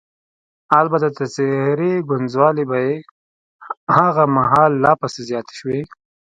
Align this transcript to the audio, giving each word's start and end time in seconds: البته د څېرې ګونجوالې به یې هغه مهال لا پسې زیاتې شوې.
البته 0.79 1.07
د 1.17 1.19
څېرې 1.35 1.93
ګونجوالې 2.09 2.63
به 2.69 2.77
یې 2.85 2.95
هغه 3.95 4.23
مهال 4.37 4.71
لا 4.83 4.93
پسې 4.99 5.21
زیاتې 5.29 5.53
شوې. 5.59 5.79